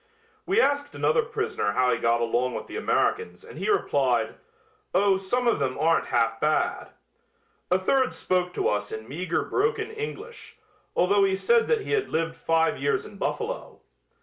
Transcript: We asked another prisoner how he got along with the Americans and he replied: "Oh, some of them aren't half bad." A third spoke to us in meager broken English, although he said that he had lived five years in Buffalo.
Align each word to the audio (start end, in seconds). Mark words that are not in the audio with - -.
We 0.47 0.59
asked 0.59 0.95
another 0.95 1.21
prisoner 1.21 1.73
how 1.73 1.91
he 1.91 1.99
got 1.99 2.21
along 2.21 2.55
with 2.55 2.65
the 2.65 2.75
Americans 2.75 3.43
and 3.43 3.59
he 3.59 3.69
replied: 3.69 4.33
"Oh, 4.95 5.17
some 5.17 5.47
of 5.47 5.59
them 5.59 5.77
aren't 5.77 6.07
half 6.07 6.39
bad." 6.39 6.89
A 7.69 7.77
third 7.77 8.11
spoke 8.11 8.51
to 8.55 8.67
us 8.67 8.91
in 8.91 9.07
meager 9.07 9.43
broken 9.43 9.91
English, 9.91 10.57
although 10.95 11.23
he 11.23 11.35
said 11.35 11.67
that 11.67 11.81
he 11.81 11.91
had 11.91 12.09
lived 12.09 12.35
five 12.35 12.79
years 12.79 13.05
in 13.05 13.17
Buffalo. 13.19 13.81